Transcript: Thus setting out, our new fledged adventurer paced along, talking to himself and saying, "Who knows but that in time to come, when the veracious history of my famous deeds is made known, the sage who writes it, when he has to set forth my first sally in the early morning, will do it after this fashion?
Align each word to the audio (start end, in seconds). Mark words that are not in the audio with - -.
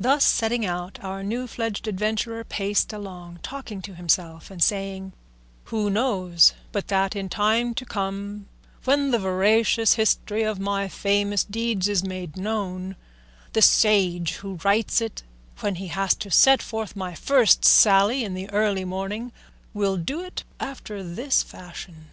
Thus 0.00 0.24
setting 0.24 0.66
out, 0.66 0.98
our 1.00 1.22
new 1.22 1.46
fledged 1.46 1.86
adventurer 1.86 2.42
paced 2.42 2.92
along, 2.92 3.38
talking 3.44 3.80
to 3.82 3.94
himself 3.94 4.50
and 4.50 4.60
saying, 4.60 5.12
"Who 5.66 5.90
knows 5.90 6.54
but 6.72 6.88
that 6.88 7.14
in 7.14 7.28
time 7.28 7.72
to 7.74 7.84
come, 7.84 8.48
when 8.82 9.12
the 9.12 9.20
veracious 9.20 9.92
history 9.92 10.42
of 10.42 10.58
my 10.58 10.88
famous 10.88 11.44
deeds 11.44 11.86
is 11.86 12.02
made 12.02 12.36
known, 12.36 12.96
the 13.52 13.62
sage 13.62 14.32
who 14.38 14.58
writes 14.64 15.00
it, 15.00 15.22
when 15.60 15.76
he 15.76 15.86
has 15.86 16.16
to 16.16 16.28
set 16.28 16.60
forth 16.60 16.96
my 16.96 17.14
first 17.14 17.64
sally 17.64 18.24
in 18.24 18.34
the 18.34 18.50
early 18.50 18.84
morning, 18.84 19.30
will 19.72 19.96
do 19.98 20.20
it 20.20 20.42
after 20.58 21.00
this 21.04 21.44
fashion? 21.44 22.08